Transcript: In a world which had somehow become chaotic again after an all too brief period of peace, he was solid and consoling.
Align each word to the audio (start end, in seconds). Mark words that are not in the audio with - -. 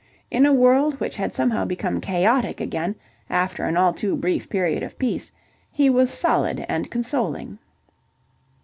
In 0.31 0.47
a 0.47 0.51
world 0.53 0.99
which 0.99 1.17
had 1.17 1.31
somehow 1.31 1.63
become 1.63 2.01
chaotic 2.01 2.59
again 2.59 2.95
after 3.29 3.65
an 3.65 3.77
all 3.77 3.93
too 3.93 4.15
brief 4.15 4.49
period 4.49 4.81
of 4.81 4.97
peace, 4.97 5.31
he 5.71 5.91
was 5.91 6.09
solid 6.09 6.65
and 6.67 6.89
consoling. 6.89 7.59